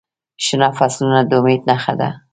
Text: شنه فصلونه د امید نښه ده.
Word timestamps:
شنه 0.45 0.69
فصلونه 0.77 1.19
د 1.29 1.31
امید 1.39 1.61
نښه 1.69 1.93
ده. 1.99 2.09